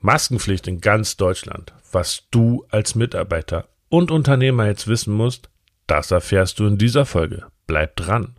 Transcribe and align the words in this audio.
Maskenpflicht 0.00 0.66
in 0.66 0.80
ganz 0.80 1.16
Deutschland. 1.16 1.74
Was 1.92 2.24
du 2.30 2.64
als 2.70 2.94
Mitarbeiter 2.94 3.68
und 3.90 4.10
Unternehmer 4.10 4.66
jetzt 4.66 4.88
wissen 4.88 5.12
musst, 5.12 5.50
das 5.86 6.10
erfährst 6.10 6.58
du 6.58 6.66
in 6.66 6.78
dieser 6.78 7.04
Folge. 7.04 7.44
Bleib 7.66 7.96
dran. 7.96 8.36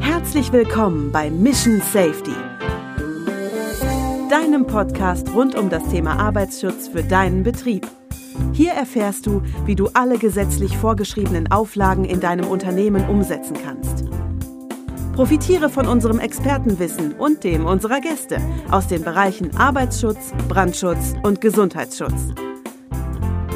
Herzlich 0.00 0.52
willkommen 0.52 1.12
bei 1.12 1.30
Mission 1.30 1.80
Safety, 1.80 2.34
deinem 4.28 4.66
Podcast 4.66 5.32
rund 5.32 5.54
um 5.54 5.70
das 5.70 5.88
Thema 5.88 6.18
Arbeitsschutz 6.18 6.88
für 6.88 7.02
deinen 7.02 7.42
Betrieb. 7.42 7.86
Hier 8.52 8.72
erfährst 8.72 9.26
du, 9.26 9.42
wie 9.64 9.74
du 9.74 9.88
alle 9.94 10.18
gesetzlich 10.18 10.76
vorgeschriebenen 10.76 11.50
Auflagen 11.50 12.04
in 12.04 12.20
deinem 12.20 12.46
Unternehmen 12.46 13.08
umsetzen 13.08 13.56
kannst. 13.62 14.04
Profitiere 15.20 15.68
von 15.68 15.86
unserem 15.86 16.18
Expertenwissen 16.18 17.12
und 17.12 17.44
dem 17.44 17.66
unserer 17.66 18.00
Gäste 18.00 18.38
aus 18.70 18.86
den 18.86 19.04
Bereichen 19.04 19.54
Arbeitsschutz, 19.54 20.32
Brandschutz 20.48 21.12
und 21.22 21.42
Gesundheitsschutz. 21.42 22.32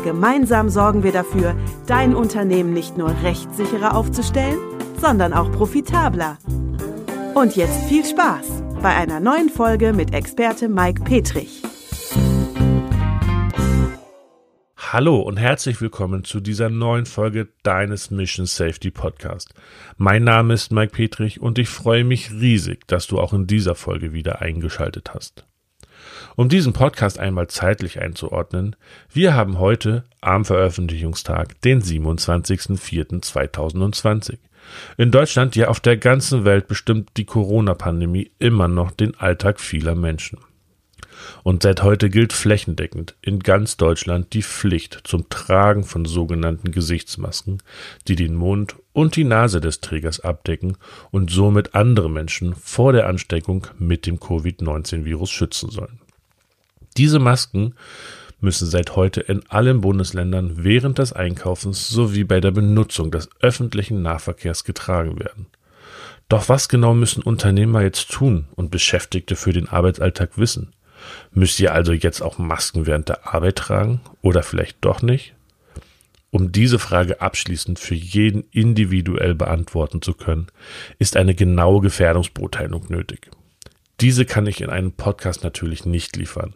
Gemeinsam 0.05 0.69
sorgen 0.69 1.03
wir 1.03 1.13
dafür, 1.13 1.57
dein 1.87 2.15
Unternehmen 2.15 2.75
nicht 2.75 2.99
nur 2.99 3.15
rechtssicherer 3.23 3.97
aufzustellen, 3.97 4.59
sondern 5.01 5.33
auch 5.33 5.51
profitabler. 5.53 6.37
Und 7.35 7.57
jetzt 7.57 7.85
viel 7.85 8.05
Spaß 8.05 8.63
bei 8.83 8.95
einer 8.95 9.21
neuen 9.21 9.49
Folge 9.49 9.95
mit 9.95 10.13
Experte 10.13 10.69
Mike 10.69 11.03
Petrich. 11.05 11.63
Hallo 14.95 15.19
und 15.19 15.37
herzlich 15.39 15.81
willkommen 15.81 16.23
zu 16.23 16.39
dieser 16.39 16.69
neuen 16.69 17.05
Folge 17.05 17.49
deines 17.65 18.13
Mission 18.13 18.47
Safety 18.47 18.93
Podcast. 18.93 19.53
Mein 19.97 20.23
Name 20.23 20.55
ist 20.55 20.71
Mike 20.71 20.93
Petrich 20.93 21.41
und 21.41 21.59
ich 21.59 21.69
freue 21.69 22.05
mich 22.05 22.31
riesig, 22.31 22.87
dass 22.87 23.09
du 23.09 23.19
auch 23.19 23.33
in 23.33 23.49
dieser 23.49 23.75
Folge 23.75 24.13
wieder 24.13 24.41
eingeschaltet 24.41 25.13
hast. 25.13 25.47
Um 26.37 26.49
diesen 26.49 26.75
Podcast 26.75 27.19
einmal 27.19 27.49
zeitlich 27.49 28.01
einzuordnen, 28.01 28.77
wir 29.13 29.35
haben 29.35 29.59
heute 29.59 30.05
am 30.21 30.45
Veröffentlichungstag 30.45 31.61
den 31.63 31.83
27.04.2020. 31.83 34.39
In 34.97 35.11
Deutschland, 35.11 35.57
ja 35.57 35.67
auf 35.67 35.81
der 35.81 35.97
ganzen 35.97 36.45
Welt 36.45 36.69
bestimmt 36.69 37.11
die 37.17 37.25
Corona-Pandemie 37.25 38.31
immer 38.39 38.69
noch 38.69 38.93
den 38.93 39.17
Alltag 39.17 39.59
vieler 39.59 39.97
Menschen. 39.97 40.39
Und 41.43 41.63
seit 41.63 41.83
heute 41.83 42.11
gilt 42.11 42.33
flächendeckend 42.33 43.15
in 43.23 43.41
ganz 43.41 43.77
Deutschland 43.77 44.33
die 44.33 44.43
Pflicht 44.43 45.01
zum 45.05 45.29
Tragen 45.29 45.85
von 45.85 46.05
sogenannten 46.05 46.73
Gesichtsmasken, 46.73 47.63
die 48.09 48.17
den 48.17 48.35
Mund 48.35 48.77
und 48.93 49.17
die 49.17 49.25
Nase 49.25 49.61
des 49.61 49.81
Trägers 49.81 50.21
abdecken 50.21 50.77
und 51.11 51.31
somit 51.31 51.75
andere 51.75 52.11
Menschen 52.11 52.55
vor 52.55 52.93
der 52.93 53.07
Ansteckung 53.07 53.67
mit 53.79 54.07
dem 54.07 54.21
Covid-19-Virus 54.21 55.31
schützen 55.31 55.71
sollen. 55.71 56.01
Diese 56.97 57.19
Masken 57.19 57.75
müssen 58.41 58.69
seit 58.69 58.95
heute 58.95 59.21
in 59.21 59.43
allen 59.49 59.81
Bundesländern 59.81 60.63
während 60.63 60.99
des 60.99 61.13
Einkaufens 61.13 61.89
sowie 61.89 62.25
bei 62.25 62.41
der 62.41 62.53
Benutzung 62.53 63.11
des 63.11 63.29
öffentlichen 63.41 64.03
Nahverkehrs 64.03 64.65
getragen 64.65 65.19
werden. 65.19 65.47
Doch 66.29 66.49
was 66.49 66.69
genau 66.69 66.95
müssen 66.95 67.23
Unternehmer 67.23 67.83
jetzt 67.83 68.11
tun 68.11 68.47
und 68.55 68.71
Beschäftigte 68.71 69.37
für 69.37 69.53
den 69.53 69.69
Arbeitsalltag 69.69 70.39
wissen? 70.39 70.73
Müsst 71.33 71.61
ihr 71.61 71.73
also 71.73 71.93
jetzt 71.93 72.21
auch 72.21 72.39
Masken 72.39 72.87
während 72.87 73.09
der 73.09 73.35
Arbeit 73.35 73.57
tragen 73.57 74.01
oder 74.23 74.43
vielleicht 74.43 74.79
doch 74.85 75.03
nicht? 75.03 75.35
Um 76.31 76.51
diese 76.51 76.81
Frage 76.81 77.21
abschließend 77.21 77.79
für 77.79 77.95
jeden 77.95 78.43
individuell 78.51 79.37
beantworten 79.37 80.03
zu 80.03 80.15
können, 80.15 80.49
ist 80.99 81.17
eine 81.17 81.35
genaue 81.35 81.81
Gefährdungsbeurteilung 81.81 82.87
nötig. 82.89 83.31
Diese 84.01 84.25
kann 84.25 84.47
ich 84.47 84.61
in 84.61 84.71
einem 84.71 84.93
Podcast 84.93 85.45
natürlich 85.45 85.87
nicht 85.87 86.17
liefern. 86.17 86.55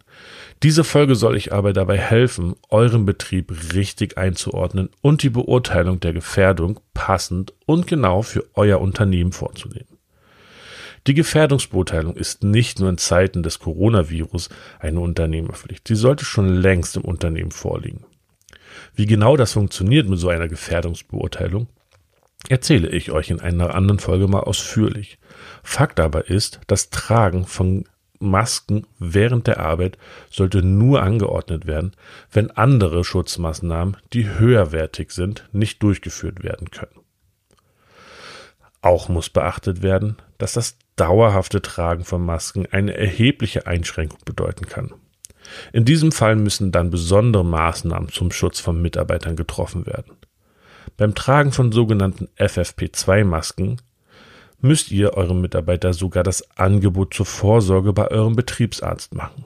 Diese 0.65 0.83
Folge 0.83 1.15
soll 1.15 1.37
ich 1.37 1.53
aber 1.53 1.73
dabei 1.73 1.97
helfen, 1.97 2.57
euren 2.69 3.05
Betrieb 3.07 3.53
richtig 3.75 4.19
einzuordnen 4.19 4.91
und 5.03 5.23
die 5.23 5.31
Beurteilung 5.31 6.01
der 6.01 6.13
Gefährdung 6.13 6.81
passend 6.95 7.55
und 7.65 7.87
genau 7.87 8.23
für 8.23 8.45
euer 8.55 8.81
Unternehmen 8.81 9.31
vorzunehmen. 9.31 9.98
Die 11.07 11.15
Gefährdungsbeurteilung 11.15 12.17
ist 12.17 12.43
nicht 12.45 12.81
nur 12.81 12.91
in 12.91 12.99
Zeiten 12.99 13.43
des 13.43 13.59
Coronavirus 13.59 14.51
eine 14.79 15.01
Unternehmerpflicht. 15.01 15.87
Sie 15.87 15.95
sollte 15.95 16.25
schon 16.25 16.49
längst 16.49 16.97
im 16.97 17.05
Unternehmen 17.05 17.51
vorliegen. 17.51 18.05
Wie 18.95 19.07
genau 19.07 19.37
das 19.37 19.53
funktioniert 19.53 20.09
mit 20.09 20.19
so 20.19 20.29
einer 20.29 20.49
Gefährdungsbeurteilung, 20.49 21.69
erzähle 22.49 22.89
ich 22.89 23.11
euch 23.11 23.31
in 23.31 23.41
einer 23.41 23.75
anderen 23.75 23.99
Folge 23.99 24.29
mal 24.29 24.41
ausführlich. 24.41 25.19
Fakt 25.63 26.01
aber 26.01 26.29
ist, 26.29 26.61
das 26.67 26.91
Tragen 26.91 27.47
von 27.47 27.85
Masken 28.21 28.87
während 28.99 29.47
der 29.47 29.61
Arbeit 29.61 29.97
sollte 30.31 30.63
nur 30.63 31.03
angeordnet 31.03 31.67
werden, 31.67 31.93
wenn 32.33 32.51
andere 32.51 33.05
Schutzmaßnahmen, 33.05 33.97
die 34.13 34.29
höherwertig 34.29 35.13
sind, 35.13 35.49
nicht 35.53 35.83
durchgeführt 35.83 36.43
werden 36.43 36.71
können. 36.71 37.01
Auch 38.89 39.11
muss 39.11 39.29
beachtet 39.29 39.83
werden, 39.83 40.17
dass 40.39 40.55
das 40.55 40.79
dauerhafte 40.97 41.61
Tragen 41.61 42.07
von 42.07 42.25
Masken 42.25 42.65
eine 42.71 42.97
erhebliche 42.97 43.67
Einschränkung 43.67 44.19
bedeuten 44.25 44.65
kann. 44.65 44.95
In 45.75 45.85
diesem 45.85 46.11
Fall 46.11 46.37
müssen 46.37 46.73
dann 46.73 46.89
besondere 46.89 47.45
Maßnahmen 47.45 48.09
zum 48.09 48.33
Schutz 48.33 48.61
von 48.61 48.81
Mitarbeitern 48.81 49.37
getroffen 49.37 49.85
werden. 49.85 50.13
Beim 50.97 51.15
Tragen 51.15 51.53
von 51.53 51.71
sogenannten 51.71 52.29
FFP2-Masken 52.39 53.77
müsst 54.63 54.91
ihr 54.91 55.13
eurem 55.13 55.43
Mitarbeiter 55.43 55.93
sogar 55.93 56.23
das 56.23 56.57
Angebot 56.57 57.13
zur 57.13 57.27
Vorsorge 57.27 57.93
bei 57.93 58.11
eurem 58.11 58.37
Betriebsarzt 58.37 59.15
machen. 59.15 59.45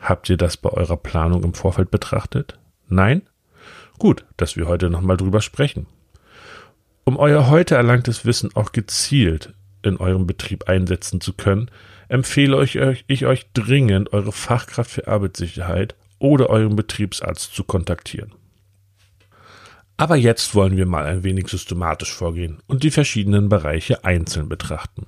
Habt 0.00 0.28
ihr 0.28 0.36
das 0.36 0.56
bei 0.56 0.70
eurer 0.70 0.96
Planung 0.96 1.44
im 1.44 1.54
Vorfeld 1.54 1.92
betrachtet? 1.92 2.58
Nein? 2.88 3.22
Gut, 4.00 4.24
dass 4.36 4.56
wir 4.56 4.66
heute 4.66 4.90
nochmal 4.90 5.16
drüber 5.16 5.42
sprechen. 5.42 5.86
Um 7.04 7.18
euer 7.18 7.50
heute 7.50 7.74
erlangtes 7.74 8.24
Wissen 8.24 8.50
auch 8.54 8.72
gezielt 8.72 9.52
in 9.82 9.98
eurem 9.98 10.26
Betrieb 10.26 10.68
einsetzen 10.68 11.20
zu 11.20 11.34
können, 11.34 11.70
empfehle 12.08 12.62
ich 12.64 12.80
euch, 12.80 13.04
ich 13.08 13.26
euch 13.26 13.46
dringend, 13.52 14.14
eure 14.14 14.32
Fachkraft 14.32 14.90
für 14.90 15.06
Arbeitssicherheit 15.06 15.94
oder 16.18 16.48
euren 16.48 16.76
Betriebsarzt 16.76 17.54
zu 17.54 17.64
kontaktieren. 17.64 18.32
Aber 19.98 20.16
jetzt 20.16 20.54
wollen 20.54 20.76
wir 20.76 20.86
mal 20.86 21.04
ein 21.04 21.22
wenig 21.22 21.48
systematisch 21.48 22.12
vorgehen 22.12 22.58
und 22.66 22.82
die 22.82 22.90
verschiedenen 22.90 23.50
Bereiche 23.50 24.04
einzeln 24.04 24.48
betrachten. 24.48 25.06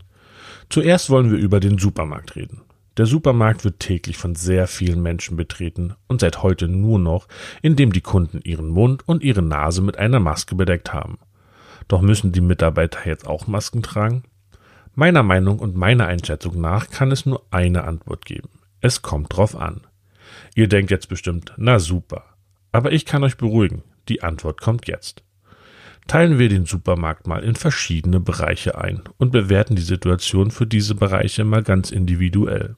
Zuerst 0.69 1.09
wollen 1.11 1.31
wir 1.31 1.39
über 1.39 1.61
den 1.61 1.79
Supermarkt 1.79 2.37
reden. 2.37 2.61
Der 2.97 3.07
Supermarkt 3.07 3.65
wird 3.65 3.81
täglich 3.81 4.17
von 4.17 4.35
sehr 4.35 4.67
vielen 4.67 5.03
Menschen 5.03 5.37
betreten 5.37 5.95
und 6.09 6.21
seit 6.21 6.43
heute 6.43 6.69
nur 6.69 6.99
noch, 6.99 7.29
indem 7.63 7.93
die 7.93 8.01
Kunden 8.01 8.41
ihren 8.43 8.69
Mund 8.69 9.07
und 9.09 9.23
ihre 9.23 9.43
Nase 9.43 9.83
mit 9.83 9.99
einer 9.99 10.21
Maske 10.21 10.55
bedeckt 10.55 10.93
haben. 10.93 11.19
Doch 11.89 12.01
müssen 12.01 12.33
die 12.33 12.41
Mitarbeiter 12.41 13.07
jetzt 13.07 13.27
auch 13.27 13.47
Masken 13.47 13.83
tragen? 13.83 14.25
Meiner 14.95 15.23
Meinung 15.23 15.59
und 15.59 15.77
meiner 15.77 16.07
Einschätzung 16.07 16.61
nach 16.61 16.89
kann 16.89 17.13
es 17.13 17.27
nur 17.27 17.43
eine 17.51 17.85
Antwort 17.85 18.25
geben. 18.25 18.49
Es 18.81 19.03
kommt 19.03 19.37
drauf 19.37 19.55
an. 19.55 19.83
Ihr 20.55 20.69
denkt 20.69 20.91
jetzt 20.91 21.09
bestimmt, 21.09 21.53
na 21.57 21.79
super. 21.79 22.25
Aber 22.73 22.93
ich 22.93 23.05
kann 23.05 23.23
euch 23.23 23.37
beruhigen, 23.37 23.83
die 24.09 24.23
Antwort 24.23 24.61
kommt 24.61 24.89
jetzt. 24.89 25.23
Teilen 26.07 26.39
wir 26.39 26.49
den 26.49 26.67
Supermarkt 26.67 27.27
mal 27.27 27.43
in 27.43 27.57
verschiedene 27.57 28.21
Bereiche 28.21 28.79
ein 28.79 29.03
und 29.19 29.33
bewerten 29.33 29.75
die 29.75 29.83
Situation 29.83 30.51
für 30.51 30.67
diese 30.67 30.95
Bereiche 30.95 31.45
mal 31.45 31.63
ganz 31.63 31.91
individuell. 31.91 32.77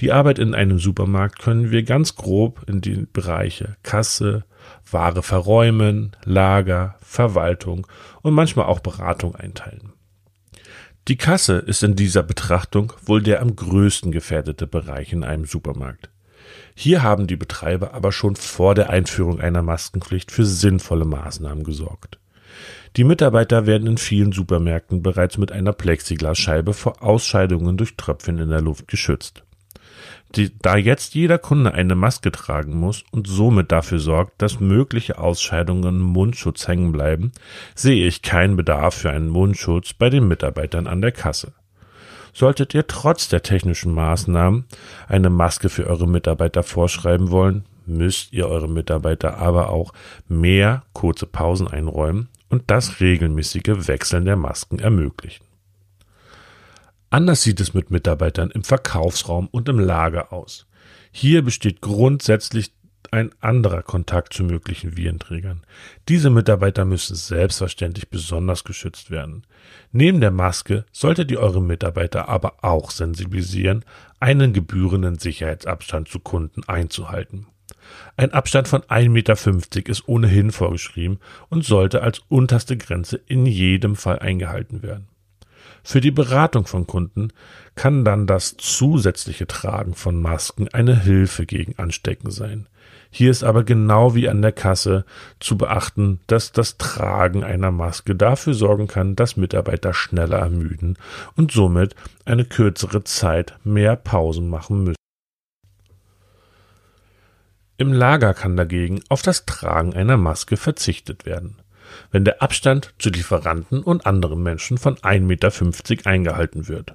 Die 0.00 0.12
Arbeit 0.12 0.38
in 0.38 0.54
einem 0.54 0.78
Supermarkt 0.78 1.40
können 1.40 1.70
wir 1.70 1.82
ganz 1.82 2.14
grob 2.14 2.62
in 2.68 2.80
die 2.80 3.06
Bereiche 3.12 3.76
Kasse, 3.82 4.44
Ware 4.90 5.22
verräumen, 5.22 6.16
Lager, 6.24 6.96
Verwaltung 7.00 7.86
und 8.22 8.34
manchmal 8.34 8.66
auch 8.66 8.80
Beratung 8.80 9.34
einteilen. 9.34 9.92
Die 11.08 11.16
Kasse 11.16 11.58
ist 11.58 11.84
in 11.84 11.94
dieser 11.94 12.24
Betrachtung 12.24 12.92
wohl 13.04 13.22
der 13.22 13.40
am 13.40 13.54
größten 13.54 14.10
gefährdete 14.10 14.66
Bereich 14.66 15.12
in 15.12 15.22
einem 15.22 15.44
Supermarkt. 15.44 16.10
Hier 16.74 17.02
haben 17.02 17.26
die 17.26 17.36
Betreiber 17.36 17.94
aber 17.94 18.12
schon 18.12 18.36
vor 18.36 18.74
der 18.74 18.90
Einführung 18.90 19.40
einer 19.40 19.62
Maskenpflicht 19.62 20.32
für 20.32 20.44
sinnvolle 20.44 21.04
Maßnahmen 21.04 21.64
gesorgt. 21.64 22.18
Die 22.96 23.04
Mitarbeiter 23.04 23.66
werden 23.66 23.86
in 23.86 23.98
vielen 23.98 24.32
Supermärkten 24.32 25.02
bereits 25.02 25.38
mit 25.38 25.52
einer 25.52 25.72
Plexiglasscheibe 25.72 26.72
vor 26.72 27.02
Ausscheidungen 27.02 27.76
durch 27.76 27.96
Tröpfchen 27.96 28.38
in 28.38 28.48
der 28.48 28.60
Luft 28.60 28.88
geschützt. 28.88 29.45
Die, 30.36 30.52
da 30.60 30.76
jetzt 30.76 31.14
jeder 31.14 31.38
Kunde 31.38 31.72
eine 31.72 31.94
Maske 31.94 32.30
tragen 32.30 32.78
muss 32.78 33.04
und 33.10 33.26
somit 33.26 33.72
dafür 33.72 33.98
sorgt, 33.98 34.42
dass 34.42 34.60
mögliche 34.60 35.18
Ausscheidungen 35.18 36.00
im 36.00 36.02
Mundschutz 36.02 36.68
hängen 36.68 36.92
bleiben, 36.92 37.32
sehe 37.74 38.06
ich 38.06 38.20
keinen 38.20 38.56
Bedarf 38.56 38.94
für 38.94 39.10
einen 39.10 39.28
Mundschutz 39.28 39.94
bei 39.94 40.10
den 40.10 40.28
Mitarbeitern 40.28 40.86
an 40.86 41.00
der 41.00 41.12
Kasse. 41.12 41.54
Solltet 42.34 42.74
ihr 42.74 42.86
trotz 42.86 43.30
der 43.30 43.42
technischen 43.42 43.94
Maßnahmen 43.94 44.66
eine 45.08 45.30
Maske 45.30 45.70
für 45.70 45.86
eure 45.86 46.06
Mitarbeiter 46.06 46.62
vorschreiben 46.62 47.30
wollen, 47.30 47.64
müsst 47.86 48.34
ihr 48.34 48.46
eure 48.46 48.68
Mitarbeiter 48.68 49.38
aber 49.38 49.70
auch 49.70 49.94
mehr 50.28 50.82
kurze 50.92 51.24
Pausen 51.24 51.66
einräumen 51.66 52.28
und 52.50 52.64
das 52.66 53.00
regelmäßige 53.00 53.88
Wechseln 53.88 54.26
der 54.26 54.36
Masken 54.36 54.80
ermöglichen. 54.80 55.45
Anders 57.10 57.42
sieht 57.42 57.60
es 57.60 57.74
mit 57.74 57.90
Mitarbeitern 57.90 58.50
im 58.50 58.64
Verkaufsraum 58.64 59.48
und 59.48 59.68
im 59.68 59.78
Lager 59.78 60.32
aus. 60.32 60.66
Hier 61.12 61.42
besteht 61.42 61.80
grundsätzlich 61.80 62.72
ein 63.12 63.30
anderer 63.40 63.82
Kontakt 63.82 64.32
zu 64.32 64.44
möglichen 64.44 64.96
Virenträgern. 64.96 65.62
Diese 66.08 66.30
Mitarbeiter 66.30 66.84
müssen 66.84 67.14
selbstverständlich 67.14 68.10
besonders 68.10 68.64
geschützt 68.64 69.10
werden. 69.10 69.46
Neben 69.92 70.20
der 70.20 70.30
Maske 70.30 70.84
solltet 70.92 71.30
ihr 71.30 71.40
eure 71.40 71.62
Mitarbeiter 71.62 72.28
aber 72.28 72.64
auch 72.64 72.90
sensibilisieren, 72.90 73.84
einen 74.20 74.52
gebührenden 74.52 75.18
Sicherheitsabstand 75.18 76.08
zu 76.08 76.20
Kunden 76.20 76.64
einzuhalten. 76.66 77.46
Ein 78.16 78.32
Abstand 78.32 78.68
von 78.68 78.82
1,50 78.82 79.08
Meter 79.10 79.90
ist 79.90 80.08
ohnehin 80.08 80.50
vorgeschrieben 80.50 81.18
und 81.48 81.64
sollte 81.64 82.02
als 82.02 82.22
unterste 82.28 82.76
Grenze 82.76 83.20
in 83.26 83.46
jedem 83.46 83.94
Fall 83.94 84.18
eingehalten 84.18 84.82
werden. 84.82 85.08
Für 85.88 86.00
die 86.00 86.10
Beratung 86.10 86.66
von 86.66 86.88
Kunden 86.88 87.28
kann 87.76 88.04
dann 88.04 88.26
das 88.26 88.56
zusätzliche 88.56 89.46
Tragen 89.46 89.94
von 89.94 90.20
Masken 90.20 90.66
eine 90.72 91.00
Hilfe 91.00 91.46
gegen 91.46 91.78
Anstecken 91.78 92.32
sein. 92.32 92.66
Hier 93.08 93.30
ist 93.30 93.44
aber 93.44 93.62
genau 93.62 94.16
wie 94.16 94.28
an 94.28 94.42
der 94.42 94.50
Kasse 94.50 95.04
zu 95.38 95.56
beachten, 95.56 96.18
dass 96.26 96.50
das 96.50 96.76
Tragen 96.76 97.44
einer 97.44 97.70
Maske 97.70 98.16
dafür 98.16 98.54
sorgen 98.54 98.88
kann, 98.88 99.14
dass 99.14 99.36
Mitarbeiter 99.36 99.94
schneller 99.94 100.38
ermüden 100.38 100.98
und 101.36 101.52
somit 101.52 101.94
eine 102.24 102.44
kürzere 102.44 103.04
Zeit 103.04 103.56
mehr 103.62 103.94
Pausen 103.94 104.48
machen 104.48 104.82
müssen. 104.82 104.96
Im 107.76 107.92
Lager 107.92 108.34
kann 108.34 108.56
dagegen 108.56 109.02
auf 109.08 109.22
das 109.22 109.46
Tragen 109.46 109.94
einer 109.94 110.16
Maske 110.16 110.56
verzichtet 110.56 111.26
werden 111.26 111.58
wenn 112.10 112.24
der 112.24 112.42
Abstand 112.42 112.94
zu 112.98 113.10
Lieferanten 113.10 113.82
und 113.82 114.06
anderen 114.06 114.42
Menschen 114.42 114.78
von 114.78 114.96
1,50 114.96 115.20
Meter 115.20 116.10
eingehalten 116.10 116.68
wird. 116.68 116.94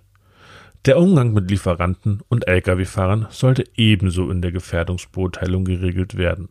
Der 0.85 0.97
Umgang 0.97 1.33
mit 1.33 1.51
Lieferanten 1.51 2.21
und 2.27 2.47
Lkw-Fahrern 2.47 3.27
sollte 3.29 3.65
ebenso 3.75 4.31
in 4.31 4.41
der 4.41 4.51
Gefährdungsbeurteilung 4.51 5.63
geregelt 5.63 6.17
werden. 6.17 6.49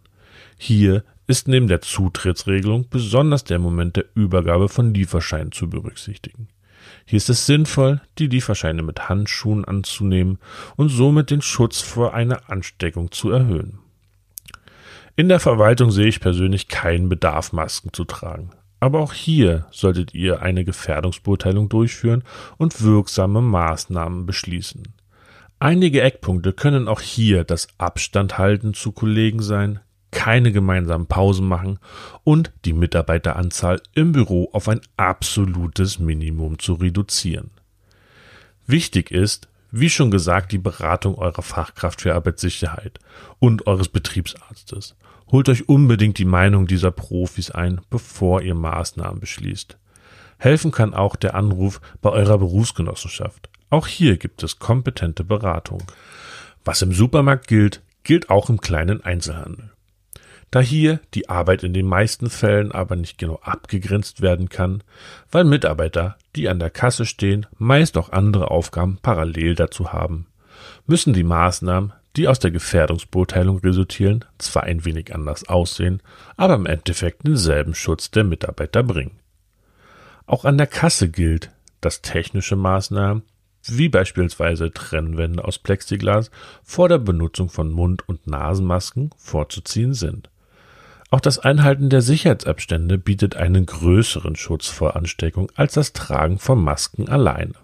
Hier 0.57 1.03
ist 1.27 1.49
neben 1.49 1.67
der 1.67 1.81
Zutrittsregelung 1.81 2.87
besonders 2.89 3.45
der 3.45 3.59
Moment 3.59 3.97
der 3.97 4.05
Übergabe 4.15 4.69
von 4.69 4.95
Lieferscheinen 4.95 5.53
zu 5.53 5.69
berücksichtigen. 5.69 6.49
Hier 7.07 7.17
ist 7.17 7.29
es 7.29 7.47
sinnvoll, 7.47 8.01
die 8.19 8.29
Lieferscheine 8.29 8.83
mit 8.83 9.09
Handschuhen 9.09 9.65
anzunehmen 9.65 10.39
und 10.77 10.91
somit 10.91 11.31
den 11.31 11.43
Schutz 11.43 11.81
vor 11.81 12.15
einer 12.15 12.49
Ansteckung 12.51 13.11
zu 13.11 13.31
erhöhen. 13.31 13.79
In 15.17 15.29
der 15.29 15.41
Verwaltung 15.41 15.91
sehe 15.91 16.07
ich 16.07 16.21
persönlich 16.21 16.69
keinen 16.69 17.09
Bedarf, 17.09 17.53
Masken 17.53 17.93
zu 17.93 18.05
tragen. 18.05 18.51
Aber 18.81 19.01
auch 19.01 19.13
hier 19.13 19.67
solltet 19.71 20.15
ihr 20.15 20.41
eine 20.41 20.65
Gefährdungsbeurteilung 20.65 21.69
durchführen 21.69 22.25
und 22.57 22.83
wirksame 22.83 23.43
Maßnahmen 23.43 24.25
beschließen. 24.25 24.95
Einige 25.59 26.01
Eckpunkte 26.01 26.55
können 26.55 26.89
auch 26.89 27.03
hier 27.03 27.45
das 27.45 27.69
Abstand 27.77 28.39
halten 28.39 28.73
zu 28.73 28.93
Kollegen 28.93 29.43
sein, 29.43 29.81
keine 30.11 30.53
gemeinsamen 30.53 31.07
Pausen 31.07 31.47
machen 31.47 31.79
und 32.25 32.51
die 32.65 32.73
Mitarbeiteranzahl 32.73 33.83
im 33.95 34.13
Büro 34.13 34.49
auf 34.53 34.69
ein 34.69 34.81
absolutes 34.97 35.99
Minimum 35.99 36.59
zu 36.59 36.75
reduzieren. 36.75 37.51
Wichtig 38.67 39.11
ist, 39.11 39.49
wie 39.71 39.91
schon 39.91 40.11
gesagt, 40.11 40.53
die 40.53 40.59
Beratung 40.59 41.15
eurer 41.17 41.43
Fachkraft 41.43 42.01
für 42.01 42.15
Arbeitssicherheit 42.15 42.99
und 43.39 43.67
eures 43.67 43.89
Betriebsarztes. 43.89 44.97
Holt 45.33 45.49
euch 45.49 45.69
unbedingt 45.69 46.19
die 46.19 46.25
Meinung 46.25 46.67
dieser 46.67 46.91
Profis 46.91 47.51
ein, 47.51 47.81
bevor 47.89 48.43
ihr 48.43 48.55
Maßnahmen 48.55 49.21
beschließt. 49.21 49.79
Helfen 50.39 50.73
kann 50.73 50.95
auch 50.95 51.17
der 51.17 51.35
Anruf 51.35 51.81
bei 52.01 52.11
eurer 52.11 52.39
Berufsgenossenschaft. 52.39 53.49
Auch 53.69 53.87
hier 53.87 54.17
gibt 54.17 54.43
es 54.43 54.59
kompetente 54.59 55.23
Beratung. 55.23 55.83
Was 56.65 56.83
im 56.83 56.93
Supermarkt 56.93 57.47
gilt, 57.47 57.83
gilt 58.03 58.31
auch 58.31 58.51
im 58.51 58.61
kleinen 58.61 59.05
Einzelhandel. 59.05 59.71
Da 60.51 60.59
hier 60.61 60.99
die 61.15 61.29
Arbeit 61.29 61.63
in 61.63 61.75
den 61.75 61.87
meisten 61.87 62.29
Fällen 62.29 62.73
aber 62.73 62.97
nicht 62.97 63.19
genau 63.19 63.37
abgegrenzt 63.43 64.21
werden 64.21 64.49
kann, 64.49 64.83
weil 65.31 65.45
Mitarbeiter, 65.45 66.17
die 66.35 66.49
an 66.49 66.59
der 66.59 66.71
Kasse 66.71 67.07
stehen, 67.07 67.47
meist 67.57 67.97
auch 67.97 68.11
andere 68.11 68.51
Aufgaben 68.51 68.99
parallel 69.01 69.55
dazu 69.55 69.93
haben, 69.93 70.27
müssen 70.87 71.13
die 71.13 71.23
Maßnahmen 71.23 71.93
die 72.17 72.29
aus 72.29 72.39
der 72.39 72.51
Gefährdungsbeurteilung 72.51 73.59
resultieren, 73.59 74.25
zwar 74.39 74.65
ein 74.65 74.85
wenig 74.85 75.15
anders 75.15 75.49
aussehen, 75.49 76.03
aber 76.37 76.55
im 76.55 76.67
Endeffekt 76.67 77.27
denselben 77.27 77.75
Schutz 77.75 78.11
der 78.11 78.25
Mitarbeiter 78.25 78.83
bringen. 78.83 79.19
Auch 80.27 80.45
an 80.45 80.59
der 80.59 80.67
Kasse 80.67 81.09
gilt, 81.09 81.51
dass 81.81 82.03
technische 82.03 82.57
Maßnahmen, 82.57 83.23
wie 83.65 83.89
beispielsweise 83.89 84.73
Trennwände 84.73 85.45
aus 85.45 85.59
Plexiglas, 85.59 86.31
vor 86.63 86.89
der 86.89 86.99
Benutzung 86.99 87.49
von 87.49 87.71
Mund- 87.71 88.09
und 88.09 88.27
Nasenmasken 88.27 89.11
vorzuziehen 89.17 89.95
sind. 89.95 90.31
Auch 91.11 91.21
das 91.21 91.41
Einhalten 91.41 91.91
der 91.91 92.03
Sicherheitsabstände 92.03 92.97
bietet 92.97 93.37
einen 93.37 93.67
größeren 93.67 94.37
Schutz 94.37 94.69
vor 94.69 94.95
Ansteckung 94.95 95.51
als 95.57 95.75
das 95.75 95.93
Tragen 95.93 96.39
von 96.39 96.63
Masken 96.63 97.09
alleine. 97.09 97.55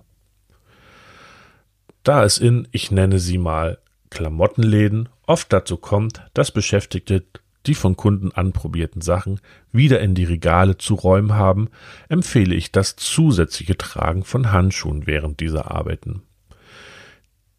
Da 2.03 2.25
es 2.25 2.39
in, 2.39 2.67
ich 2.73 2.91
nenne 2.91 3.19
sie 3.21 3.39
mal, 3.39 3.79
Klamottenläden 4.11 5.09
oft 5.27 5.53
dazu 5.53 5.77
kommt, 5.77 6.23
dass 6.35 6.53
Beschäftigte 6.53 7.25
die 7.67 7.75
von 7.75 7.97
Kunden 7.97 8.33
anprobierten 8.33 9.03
Sachen 9.03 9.41
wieder 9.73 10.01
in 10.01 10.15
die 10.15 10.25
Regale 10.25 10.79
zu 10.79 10.95
räumen 10.95 11.35
haben, 11.35 11.69
empfehle 12.09 12.55
ich 12.55 12.73
das 12.73 12.97
zusätzliche 12.97 13.77
Tragen 13.77 14.25
von 14.25 14.53
Handschuhen 14.53 15.07
während 15.07 15.41
dieser 15.41 15.71
Arbeiten. 15.73 16.23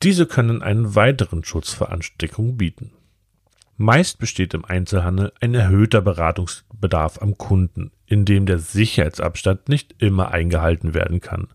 Diese 0.03 0.25
können 0.25 0.61
einen 0.61 0.95
weiteren 0.95 1.43
Schutz 1.43 1.73
vor 1.73 1.91
Ansteckung 1.91 2.57
bieten. 2.57 2.91
Meist 3.77 4.19
besteht 4.19 4.53
im 4.53 4.65
Einzelhandel 4.65 5.33
ein 5.39 5.53
erhöhter 5.53 6.01
Beratungsbedarf 6.01 7.21
am 7.21 7.37
Kunden, 7.37 7.91
in 8.05 8.25
dem 8.25 8.45
der 8.45 8.59
Sicherheitsabstand 8.59 9.69
nicht 9.69 9.95
immer 10.01 10.31
eingehalten 10.31 10.93
werden 10.93 11.19
kann. 11.19 11.47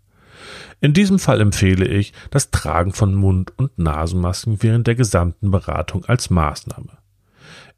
In 0.80 0.92
diesem 0.92 1.18
Fall 1.18 1.40
empfehle 1.40 1.86
ich 1.86 2.12
das 2.30 2.50
Tragen 2.50 2.92
von 2.92 3.14
Mund- 3.14 3.52
und 3.56 3.78
Nasenmasken 3.78 4.62
während 4.62 4.86
der 4.86 4.94
gesamten 4.94 5.50
Beratung 5.50 6.04
als 6.06 6.30
Maßnahme. 6.30 6.98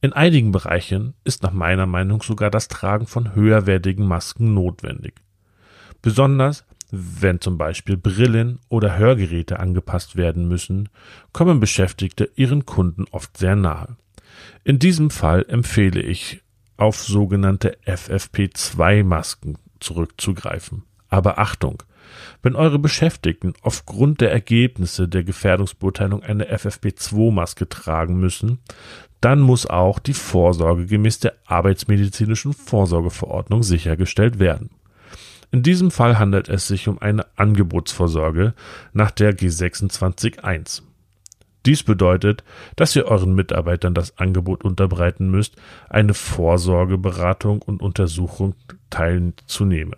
In 0.01 0.13
einigen 0.13 0.53
Bereichen 0.53 1.15
ist 1.25 1.43
nach 1.43 1.53
meiner 1.53 1.87
Meinung 1.87 2.23
sogar 2.23 2.51
das 2.51 2.69
Tragen 2.69 3.07
von 3.07 3.35
höherwertigen 3.35 4.07
Masken 4.07 4.55
notwendig. 4.55 5.15
Besonders 6.03 6.65
wenn 6.97 7.41
zum 7.41 7.59
Beispiel 7.59 7.97
Brillen 7.97 8.61
oder 8.69 8.97
Hörgeräte 8.97 9.59
angepasst 9.59 10.17
werden 10.17 10.47
müssen, 10.47 10.89
kommen 11.33 11.59
Beschäftigte 11.59 12.31
ihren 12.37 12.67
Kunden 12.67 13.07
oft 13.11 13.37
sehr 13.37 13.57
nahe. 13.57 13.97
In 14.63 14.79
diesem 14.79 15.11
Fall 15.11 15.45
empfehle 15.49 16.01
ich, 16.01 16.43
auf 16.77 17.01
sogenannte 17.01 17.79
FFP2-Masken 17.87 19.59
zurückzugreifen. 19.79 20.83
Aber 21.09 21.39
Achtung, 21.39 21.83
wenn 22.43 22.57
eure 22.57 22.79
Beschäftigten 22.79 23.55
aufgrund 23.63 24.21
der 24.21 24.33
Ergebnisse 24.33 25.09
der 25.09 25.25
Gefährdungsbeurteilung 25.25 26.23
eine 26.23 26.55
FFP2-Maske 26.55 27.69
tragen 27.69 28.19
müssen, 28.19 28.59
dann 29.21 29.41
muss 29.41 29.67
auch 29.67 29.99
die 29.99 30.15
Vorsorge 30.15 30.87
gemäß 30.87 31.21
der 31.21 31.35
Arbeitsmedizinischen 31.47 32.53
Vorsorgeverordnung 32.53 33.63
sichergestellt 33.63 34.39
werden. 34.39 34.71
In 35.51 35.63
diesem 35.63 35.91
Fall 35.91 36.19
handelt 36.19 36.49
es 36.49 36.67
sich 36.67 36.89
um 36.89 37.01
eine 37.01 37.27
Angebotsvorsorge 37.37 38.55
nach 38.93 39.11
der 39.11 39.35
G261. 39.35 40.83
Dies 41.65 41.83
bedeutet, 41.83 42.45
dass 42.77 42.95
ihr 42.95 43.07
euren 43.07 43.35
Mitarbeitern 43.35 43.95
das 43.95 44.19
Angebot 44.19 44.65
unterbreiten 44.65 45.31
müsst, 45.31 45.57
eine 45.89 46.13
Vorsorgeberatung 46.13 47.63
und 47.63 47.81
Untersuchung 47.81 48.55
teilzunehmen. 48.91 49.97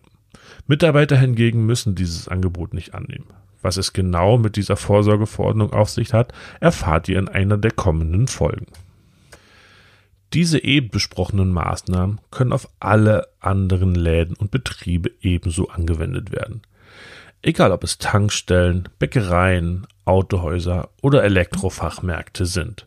Mitarbeiter 0.66 1.16
hingegen 1.16 1.66
müssen 1.66 1.94
dieses 1.94 2.28
Angebot 2.28 2.74
nicht 2.74 2.94
annehmen. 2.94 3.26
Was 3.62 3.76
es 3.76 3.92
genau 3.92 4.38
mit 4.38 4.56
dieser 4.56 4.76
Vorsorgeverordnung 4.76 5.72
auf 5.72 5.90
sich 5.90 6.12
hat, 6.12 6.32
erfahrt 6.60 7.08
ihr 7.08 7.18
in 7.18 7.28
einer 7.28 7.58
der 7.58 7.72
kommenden 7.72 8.28
Folgen. 8.28 8.66
Diese 10.32 10.62
eben 10.62 10.90
besprochenen 10.90 11.50
Maßnahmen 11.52 12.20
können 12.30 12.52
auf 12.52 12.68
alle 12.80 13.28
anderen 13.40 13.94
Läden 13.94 14.36
und 14.36 14.50
Betriebe 14.50 15.10
ebenso 15.20 15.68
angewendet 15.68 16.32
werden. 16.32 16.62
Egal 17.42 17.72
ob 17.72 17.84
es 17.84 17.98
Tankstellen, 17.98 18.88
Bäckereien, 18.98 19.86
Autohäuser 20.04 20.90
oder 21.00 21.22
Elektrofachmärkte 21.24 22.44
sind. 22.44 22.86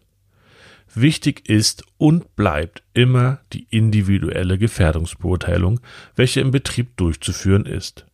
Wichtig 0.96 1.48
ist 1.48 1.84
und 1.98 2.36
bleibt 2.36 2.84
immer 2.94 3.40
die 3.54 3.68
individuelle 3.70 4.58
Gefährdungsbeurteilung, 4.58 5.80
welche 6.16 6.42
im 6.42 6.52
Betrieb 6.52 6.98
durchzuführen 6.98 7.66
ist. 7.66 8.06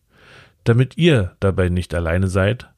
Damit 0.64 0.96
ihr 0.96 1.36
dabei 1.40 1.68
nicht 1.68 1.94
alleine 1.94 2.28
seid, 2.28 2.68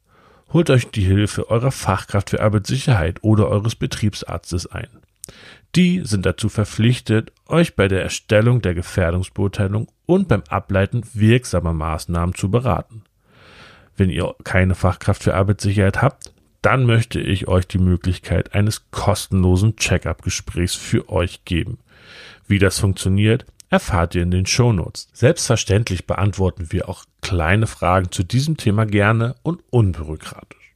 holt 0.53 0.69
euch 0.69 0.89
die 0.89 1.01
Hilfe 1.01 1.49
eurer 1.49 1.71
Fachkraft 1.71 2.29
für 2.29 2.41
Arbeitssicherheit 2.41 3.23
oder 3.23 3.49
eures 3.49 3.75
Betriebsarztes 3.75 4.67
ein. 4.67 4.87
Die 5.75 6.01
sind 6.03 6.25
dazu 6.25 6.49
verpflichtet, 6.49 7.31
euch 7.47 7.75
bei 7.75 7.87
der 7.87 8.01
Erstellung 8.01 8.61
der 8.61 8.73
Gefährdungsbeurteilung 8.73 9.87
und 10.05 10.27
beim 10.27 10.43
Ableiten 10.49 11.03
wirksamer 11.13 11.73
Maßnahmen 11.73 12.33
zu 12.33 12.49
beraten. 12.49 13.03
Wenn 13.95 14.09
ihr 14.09 14.33
keine 14.43 14.75
Fachkraft 14.75 15.23
für 15.23 15.35
Arbeitssicherheit 15.35 16.01
habt, 16.01 16.33
dann 16.61 16.85
möchte 16.85 17.19
ich 17.19 17.47
euch 17.47 17.67
die 17.67 17.77
Möglichkeit 17.77 18.53
eines 18.53 18.91
kostenlosen 18.91 19.75
Check-up-Gesprächs 19.75 20.75
für 20.75 21.09
euch 21.09 21.45
geben. 21.45 21.79
Wie 22.47 22.59
das 22.59 22.79
funktioniert, 22.79 23.45
erfahrt 23.69 24.15
ihr 24.15 24.23
in 24.23 24.31
den 24.31 24.45
Shownotes. 24.45 25.07
Selbstverständlich 25.13 26.07
beantworten 26.07 26.71
wir 26.71 26.89
auch 26.89 27.05
kleine 27.21 27.67
Fragen 27.67 28.11
zu 28.11 28.23
diesem 28.23 28.57
Thema 28.57 28.85
gerne 28.85 29.35
und 29.43 29.61
unbürokratisch. 29.69 30.73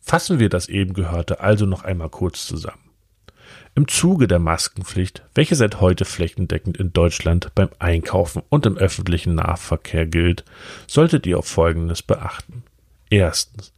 Fassen 0.00 0.38
wir 0.38 0.48
das 0.48 0.68
eben 0.68 0.94
Gehörte 0.94 1.40
also 1.40 1.66
noch 1.66 1.84
einmal 1.84 2.08
kurz 2.08 2.46
zusammen. 2.46 2.90
Im 3.76 3.86
Zuge 3.86 4.26
der 4.26 4.40
Maskenpflicht, 4.40 5.22
welche 5.34 5.54
seit 5.54 5.80
heute 5.80 6.04
flächendeckend 6.04 6.76
in 6.76 6.92
Deutschland 6.92 7.54
beim 7.54 7.68
Einkaufen 7.78 8.42
und 8.48 8.66
im 8.66 8.76
öffentlichen 8.76 9.36
Nahverkehr 9.36 10.06
gilt, 10.06 10.44
solltet 10.88 11.26
ihr 11.26 11.38
auf 11.38 11.46
Folgendes 11.46 12.02
beachten. 12.02 12.64
Erstens. 13.10 13.72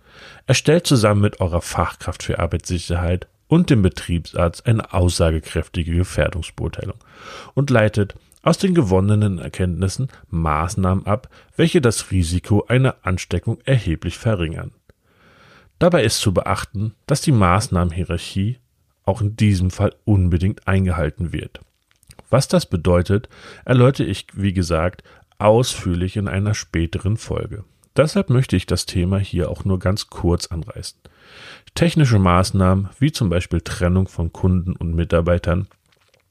Erstellt 0.46 0.86
zusammen 0.86 1.20
mit 1.20 1.40
eurer 1.40 1.62
Fachkraft 1.62 2.22
für 2.22 2.38
Arbeitssicherheit 2.38 3.28
und 3.48 3.70
dem 3.70 3.82
Betriebsarzt 3.82 4.66
eine 4.66 4.92
aussagekräftige 4.92 5.94
Gefährdungsbeurteilung 5.94 6.96
und 7.54 7.70
leitet 7.70 8.14
aus 8.42 8.58
den 8.58 8.74
gewonnenen 8.74 9.38
Erkenntnissen 9.38 10.08
Maßnahmen 10.30 11.06
ab, 11.06 11.28
welche 11.56 11.80
das 11.80 12.10
Risiko 12.10 12.64
einer 12.66 12.96
Ansteckung 13.02 13.58
erheblich 13.64 14.18
verringern. 14.18 14.72
Dabei 15.78 16.04
ist 16.04 16.20
zu 16.20 16.32
beachten, 16.32 16.94
dass 17.06 17.20
die 17.20 17.32
Maßnahmenhierarchie 17.32 18.58
auch 19.04 19.20
in 19.20 19.36
diesem 19.36 19.70
Fall 19.70 19.94
unbedingt 20.04 20.66
eingehalten 20.66 21.32
wird. 21.32 21.60
Was 22.30 22.48
das 22.48 22.66
bedeutet, 22.66 23.28
erläutere 23.64 24.06
ich, 24.06 24.26
wie 24.32 24.52
gesagt, 24.52 25.02
ausführlich 25.38 26.16
in 26.16 26.28
einer 26.28 26.54
späteren 26.54 27.16
Folge. 27.16 27.64
Deshalb 27.96 28.30
möchte 28.30 28.56
ich 28.56 28.66
das 28.66 28.86
Thema 28.86 29.18
hier 29.18 29.50
auch 29.50 29.64
nur 29.64 29.78
ganz 29.78 30.08
kurz 30.08 30.46
anreißen. 30.46 30.98
Technische 31.74 32.18
Maßnahmen 32.18 32.88
wie 32.98 33.12
zum 33.12 33.28
Beispiel 33.28 33.60
Trennung 33.60 34.08
von 34.08 34.32
Kunden 34.32 34.74
und 34.76 34.94
Mitarbeitern 34.94 35.68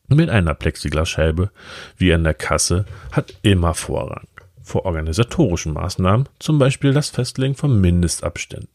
mit 0.08 0.30
einer 0.30 0.54
Plexiglasscheibe 0.54 1.52
wie 1.98 2.14
an 2.14 2.24
der 2.24 2.34
Kasse 2.34 2.86
hat 3.12 3.34
immer 3.44 3.74
Vorrang 3.74 4.28
vor 4.62 4.86
organisatorischen 4.86 5.74
Maßnahmen, 5.74 6.30
zum 6.40 6.60
Beispiel 6.60 6.94
das 6.94 7.10
Festlegen 7.10 7.56
von 7.56 7.80
Mindestabständen. 7.82 8.70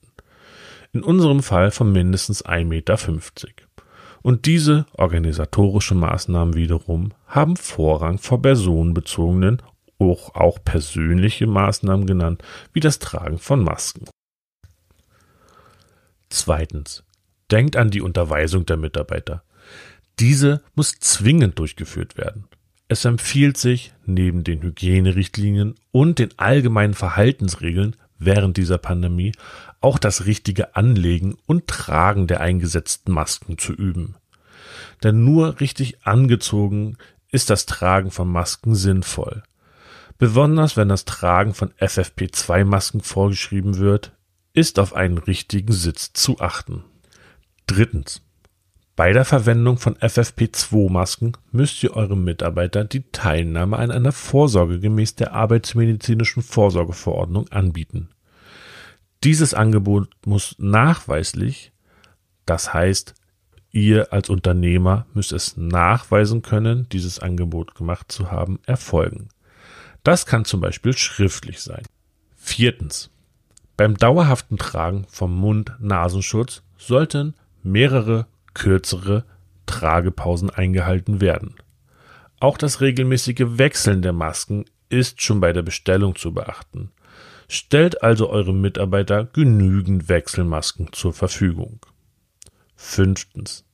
In 0.92 1.02
unserem 1.02 1.42
Fall 1.42 1.70
von 1.70 1.92
mindestens 1.92 2.44
1,50 2.44 2.64
Meter. 2.64 2.98
Und 4.22 4.46
diese 4.46 4.86
organisatorischen 4.92 5.98
Maßnahmen 5.98 6.54
wiederum 6.54 7.12
haben 7.26 7.56
Vorrang 7.56 8.18
vor 8.18 8.42
personenbezogenen 8.42 9.62
auch, 9.98 10.34
auch 10.34 10.58
persönliche 10.62 11.46
Maßnahmen 11.46 12.06
genannt, 12.06 12.42
wie 12.72 12.80
das 12.80 12.98
Tragen 12.98 13.38
von 13.38 13.62
Masken. 13.62 14.06
Zweitens. 16.28 17.02
Denkt 17.50 17.76
an 17.76 17.90
die 17.90 18.00
Unterweisung 18.00 18.66
der 18.66 18.76
Mitarbeiter. 18.76 19.44
Diese 20.18 20.62
muss 20.74 20.98
zwingend 20.98 21.58
durchgeführt 21.58 22.16
werden. 22.16 22.48
Es 22.88 23.04
empfiehlt 23.04 23.56
sich, 23.56 23.92
neben 24.04 24.42
den 24.44 24.62
Hygienerichtlinien 24.62 25.74
und 25.92 26.18
den 26.18 26.36
allgemeinen 26.38 26.94
Verhaltensregeln 26.94 27.96
während 28.18 28.56
dieser 28.56 28.78
Pandemie 28.78 29.32
auch 29.80 29.98
das 29.98 30.26
richtige 30.26 30.74
Anlegen 30.74 31.36
und 31.46 31.66
Tragen 31.66 32.26
der 32.26 32.40
eingesetzten 32.40 33.12
Masken 33.12 33.58
zu 33.58 33.72
üben. 33.72 34.16
Denn 35.02 35.24
nur 35.24 35.60
richtig 35.60 36.06
angezogen 36.06 36.96
ist 37.30 37.50
das 37.50 37.66
Tragen 37.66 38.10
von 38.10 38.28
Masken 38.28 38.74
sinnvoll. 38.74 39.42
Besonders 40.18 40.76
wenn 40.76 40.88
das 40.88 41.04
Tragen 41.04 41.52
von 41.52 41.70
FFP2-Masken 41.72 43.00
vorgeschrieben 43.00 43.78
wird, 43.78 44.12
ist 44.54 44.78
auf 44.78 44.94
einen 44.94 45.18
richtigen 45.18 45.72
Sitz 45.72 46.12
zu 46.12 46.40
achten. 46.40 46.84
Drittens. 47.66 48.22
Bei 48.94 49.12
der 49.12 49.26
Verwendung 49.26 49.76
von 49.76 49.96
FFP2-Masken 49.96 51.32
müsst 51.52 51.82
ihr 51.82 51.94
eurem 51.94 52.24
Mitarbeiter 52.24 52.84
die 52.84 53.02
Teilnahme 53.12 53.76
an 53.76 53.90
einer 53.90 54.12
Vorsorge 54.12 54.80
gemäß 54.80 55.16
der 55.16 55.34
Arbeitsmedizinischen 55.34 56.42
Vorsorgeverordnung 56.42 57.48
anbieten. 57.50 58.08
Dieses 59.22 59.52
Angebot 59.52 60.08
muss 60.24 60.54
nachweislich, 60.58 61.72
das 62.46 62.72
heißt, 62.72 63.14
ihr 63.70 64.14
als 64.14 64.30
Unternehmer 64.30 65.04
müsst 65.12 65.32
es 65.32 65.58
nachweisen 65.58 66.40
können, 66.40 66.88
dieses 66.90 67.18
Angebot 67.18 67.74
gemacht 67.74 68.10
zu 68.10 68.30
haben, 68.30 68.60
erfolgen. 68.64 69.28
Das 70.06 70.24
kann 70.24 70.44
zum 70.44 70.60
Beispiel 70.60 70.96
schriftlich 70.96 71.60
sein. 71.60 71.82
Viertens. 72.36 73.10
Beim 73.76 73.96
dauerhaften 73.96 74.56
Tragen 74.56 75.04
vom 75.08 75.34
Mund-Nasenschutz 75.34 76.62
sollten 76.78 77.34
mehrere 77.64 78.28
kürzere 78.54 79.24
Tragepausen 79.66 80.48
eingehalten 80.48 81.20
werden. 81.20 81.56
Auch 82.38 82.56
das 82.56 82.80
regelmäßige 82.80 83.58
Wechseln 83.58 84.00
der 84.00 84.12
Masken 84.12 84.66
ist 84.90 85.22
schon 85.22 85.40
bei 85.40 85.52
der 85.52 85.62
Bestellung 85.62 86.14
zu 86.14 86.32
beachten. 86.32 86.92
Stellt 87.48 88.04
also 88.04 88.30
eurem 88.30 88.60
Mitarbeiter 88.60 89.24
genügend 89.24 90.08
Wechselmasken 90.08 90.92
zur 90.92 91.14
Verfügung. 91.14 91.84
Fünftens. 92.76 93.65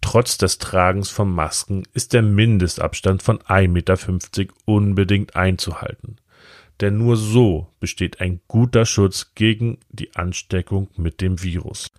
Trotz 0.00 0.38
des 0.38 0.58
Tragens 0.58 1.10
von 1.10 1.30
Masken 1.30 1.82
ist 1.92 2.12
der 2.12 2.22
Mindestabstand 2.22 3.22
von 3.22 3.38
1,50 3.40 3.68
Meter 3.68 4.54
unbedingt 4.64 5.36
einzuhalten. 5.36 6.16
Denn 6.80 6.98
nur 6.98 7.16
so 7.16 7.68
besteht 7.80 8.20
ein 8.20 8.40
guter 8.46 8.86
Schutz 8.86 9.32
gegen 9.34 9.78
die 9.90 10.14
Ansteckung 10.14 10.88
mit 10.96 11.20
dem 11.20 11.42
Virus. 11.42 11.90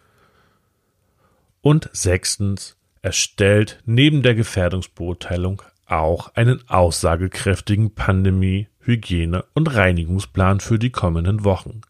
Und 1.62 1.90
sechstens, 1.92 2.78
erstellt 3.02 3.82
neben 3.86 4.24
der 4.24 4.36
Gefährdungsbeurteilung 4.36 5.62
auch 5.86 6.36
einen 6.36 6.68
aussagekräftigen 6.70 7.94
Pandemie-, 7.94 8.68
Hygiene- 8.82 9.46
und 9.54 9.74
Reinigungsplan 9.74 10.60
für 10.60 10.80
die 10.80 10.92
kommenden 10.92 11.44
Wochen. 11.44 11.82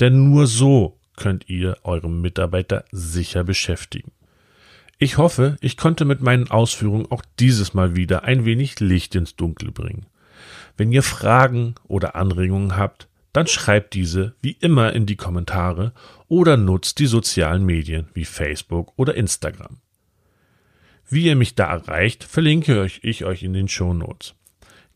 Denn 0.00 0.30
nur 0.30 0.46
so 0.46 0.98
könnt 1.16 1.48
ihr 1.48 1.78
eure 1.82 2.10
Mitarbeiter 2.10 2.84
sicher 2.90 3.44
beschäftigen. 3.44 4.12
Ich 5.02 5.18
hoffe, 5.18 5.56
ich 5.60 5.76
konnte 5.76 6.04
mit 6.04 6.20
meinen 6.20 6.48
Ausführungen 6.48 7.10
auch 7.10 7.24
dieses 7.40 7.74
Mal 7.74 7.96
wieder 7.96 8.22
ein 8.22 8.44
wenig 8.44 8.78
Licht 8.78 9.16
ins 9.16 9.34
Dunkel 9.34 9.72
bringen. 9.72 10.06
Wenn 10.76 10.92
ihr 10.92 11.02
Fragen 11.02 11.74
oder 11.88 12.14
Anregungen 12.14 12.76
habt, 12.76 13.08
dann 13.32 13.48
schreibt 13.48 13.94
diese 13.94 14.36
wie 14.42 14.52
immer 14.60 14.92
in 14.92 15.04
die 15.04 15.16
Kommentare 15.16 15.92
oder 16.28 16.56
nutzt 16.56 17.00
die 17.00 17.06
sozialen 17.06 17.66
Medien 17.66 18.10
wie 18.14 18.24
Facebook 18.24 18.92
oder 18.94 19.16
Instagram. 19.16 19.78
Wie 21.08 21.24
ihr 21.24 21.34
mich 21.34 21.56
da 21.56 21.72
erreicht, 21.72 22.22
verlinke 22.22 22.86
ich 23.02 23.24
euch 23.24 23.42
in 23.42 23.54
den 23.54 23.66
Show 23.66 23.94
Notes. 23.94 24.36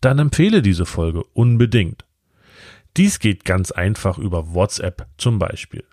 dann 0.00 0.18
empfehle 0.18 0.62
diese 0.62 0.86
Folge 0.86 1.24
unbedingt. 1.32 2.04
Dies 2.96 3.18
geht 3.18 3.44
ganz 3.44 3.70
einfach 3.72 4.18
über 4.18 4.54
WhatsApp 4.54 5.06
zum 5.16 5.38
Beispiel. 5.38 5.84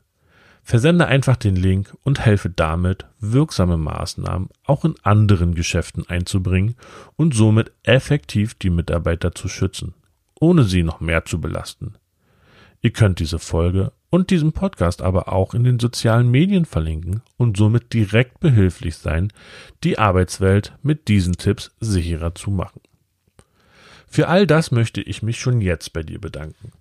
Versende 0.63 1.08
einfach 1.08 1.38
den 1.38 1.56
Link 1.56 1.96
und 2.03 2.24
helfe 2.24 2.50
damit, 2.50 3.08
wirksame 3.20 3.77
Maßnahmen 3.77 4.50
auch 4.65 4.86
in 4.86 4.96
anderen 5.01 5.56
Geschäften 5.56 6.08
einzubringen 6.08 6.75
und 7.15 7.34
somit 7.34 7.72
effektiv 7.84 8.53
die 8.53 8.70
Mitarbeiter 8.70 9.34
zu 9.34 9.48
schützen 9.48 9.96
ohne 10.41 10.63
sie 10.63 10.83
noch 10.83 11.00
mehr 11.00 11.24
zu 11.24 11.39
belasten. 11.39 11.93
Ihr 12.81 12.91
könnt 12.91 13.19
diese 13.19 13.38
Folge 13.38 13.93
und 14.10 14.31
diesen 14.31 14.53
Podcast 14.53 15.01
aber 15.01 15.31
auch 15.31 15.53
in 15.53 15.63
den 15.63 15.79
sozialen 15.79 16.29
Medien 16.29 16.65
verlinken 16.65 17.21
und 17.38 17.55
somit 17.55 17.93
direkt 17.93 18.39
behilflich 18.39 18.98
sein, 18.98 19.31
die 19.83 20.00
Arbeitswelt 20.00 20.74
mit 20.81 21.07
diesen 21.07 21.38
Tipps 21.38 21.71
sicherer 21.79 22.33
zu 22.33 22.50
machen. 22.50 22.81
Für 24.07 24.27
all 24.27 24.48
das 24.48 24.71
möchte 24.71 25.01
ich 25.01 25.21
mich 25.21 25.39
schon 25.39 25.62
jetzt 25.62 25.93
bei 25.93 26.01
dir 26.01 26.19
bedanken. 26.19 26.71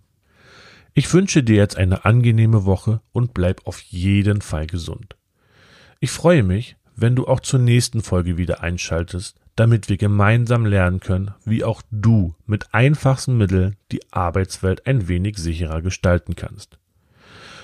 Ich 0.94 1.12
wünsche 1.12 1.42
dir 1.42 1.56
jetzt 1.56 1.76
eine 1.76 2.04
angenehme 2.04 2.64
Woche 2.64 3.02
und 3.12 3.34
bleib 3.34 3.66
auf 3.66 3.80
jeden 3.80 4.40
Fall 4.40 4.66
gesund. 4.66 5.16
Ich 6.00 6.10
freue 6.10 6.42
mich, 6.42 6.76
wenn 6.96 7.14
du 7.14 7.26
auch 7.28 7.40
zur 7.40 7.60
nächsten 7.60 8.02
Folge 8.02 8.38
wieder 8.38 8.62
einschaltest, 8.62 9.38
damit 9.60 9.90
wir 9.90 9.98
gemeinsam 9.98 10.64
lernen 10.64 11.00
können, 11.00 11.34
wie 11.44 11.64
auch 11.64 11.82
du 11.90 12.34
mit 12.46 12.72
einfachsten 12.72 13.36
Mitteln 13.36 13.76
die 13.92 14.00
Arbeitswelt 14.10 14.86
ein 14.86 15.06
wenig 15.06 15.36
sicherer 15.36 15.82
gestalten 15.82 16.34
kannst. 16.34 16.78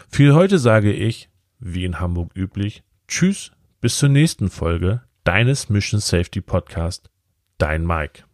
Für 0.07 0.35
heute 0.35 0.59
sage 0.59 0.93
ich, 0.93 1.31
wie 1.59 1.87
in 1.87 1.99
Hamburg 1.99 2.33
üblich, 2.37 2.83
Tschüss, 3.09 3.51
bis 3.81 3.97
zur 3.97 4.11
nächsten 4.11 4.51
Folge 4.51 5.05
deines 5.25 5.71
Mission 5.71 6.03
Safety 6.03 6.43
Podcast. 6.43 7.09
Dein 7.57 7.87
Mike. 7.87 8.25